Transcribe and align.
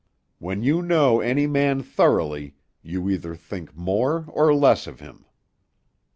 When 0.39 0.63
you 0.63 0.81
know 0.81 1.19
any 1.21 1.45
man 1.45 1.83
thoroughly, 1.83 2.55
you 2.81 3.07
either 3.07 3.35
think 3.35 3.75
more 3.77 4.25
or 4.29 4.51
less 4.51 4.87
of 4.87 4.99
him." 4.99 5.25